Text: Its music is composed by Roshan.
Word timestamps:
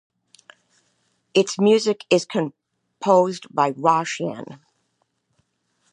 Its 1.35 1.59
music 1.59 2.05
is 2.09 2.25
composed 2.25 3.45
by 3.53 3.69
Roshan. 3.77 4.59